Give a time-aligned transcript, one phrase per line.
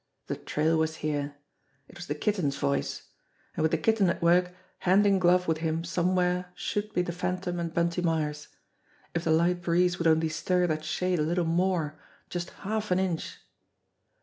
[0.25, 1.35] The trail was here!
[1.87, 3.03] It was the Kitten's voice
[3.55, 7.11] and with the Kitten at work, hand in glove with him somewhere should be the
[7.11, 8.47] Phantom and Bunty Myers.
[9.13, 12.97] If the light breeze would only stir that shade a little more just half an
[12.97, 13.37] inch!